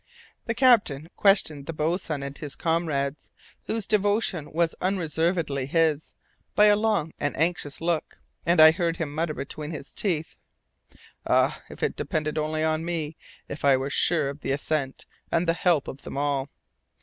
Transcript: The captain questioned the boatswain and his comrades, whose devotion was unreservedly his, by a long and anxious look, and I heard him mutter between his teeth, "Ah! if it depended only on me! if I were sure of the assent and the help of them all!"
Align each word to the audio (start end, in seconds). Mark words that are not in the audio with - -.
The 0.47 0.55
captain 0.55 1.09
questioned 1.15 1.67
the 1.67 1.73
boatswain 1.73 2.23
and 2.23 2.35
his 2.35 2.55
comrades, 2.55 3.29
whose 3.67 3.85
devotion 3.85 4.51
was 4.51 4.73
unreservedly 4.81 5.67
his, 5.67 6.15
by 6.55 6.65
a 6.65 6.75
long 6.75 7.13
and 7.19 7.37
anxious 7.37 7.79
look, 7.81 8.17
and 8.43 8.59
I 8.59 8.71
heard 8.71 8.97
him 8.97 9.13
mutter 9.13 9.35
between 9.35 9.69
his 9.69 9.93
teeth, 9.93 10.37
"Ah! 11.27 11.61
if 11.69 11.83
it 11.83 11.95
depended 11.95 12.39
only 12.39 12.63
on 12.63 12.83
me! 12.83 13.15
if 13.47 13.63
I 13.63 13.77
were 13.77 13.91
sure 13.91 14.29
of 14.29 14.39
the 14.39 14.53
assent 14.53 15.05
and 15.31 15.47
the 15.47 15.53
help 15.53 15.87
of 15.87 16.01
them 16.01 16.17
all!" 16.17 16.49